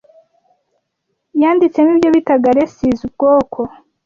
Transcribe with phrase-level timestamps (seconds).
[1.41, 3.59] yanditsemo ibyo bitaga races ubwoko